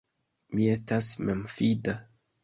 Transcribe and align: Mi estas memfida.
Mi 0.59 0.63
estas 0.75 1.09
memfida. 1.27 1.95